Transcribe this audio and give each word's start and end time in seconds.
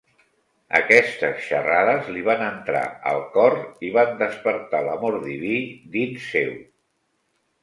Aquestes 0.77 1.43
xerrades 1.47 2.09
li 2.15 2.23
van 2.29 2.41
entrar 2.45 2.81
al 3.11 3.21
cor 3.35 3.59
i 3.89 3.93
van 3.99 4.17
despertar 4.23 4.81
l'amor 4.89 5.19
diví 5.27 5.55
dins 5.99 6.27
seu. 6.35 6.53